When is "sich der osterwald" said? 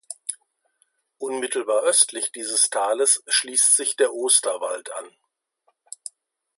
3.77-4.91